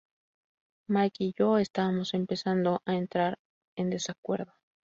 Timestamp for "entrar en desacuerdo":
2.95-4.51